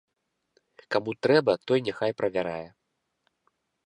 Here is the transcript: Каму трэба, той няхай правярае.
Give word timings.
Каму 0.95 1.13
трэба, 1.27 1.51
той 1.71 1.79
няхай 1.87 2.11
правярае. 2.21 2.65